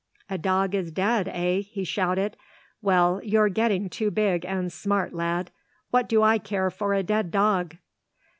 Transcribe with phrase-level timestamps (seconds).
[0.31, 2.35] "A dog is dead, eh?" he shouted.
[2.81, 5.51] "Well you're getting too big and smart, lad.
[5.91, 7.75] What do I care for a dead dog?"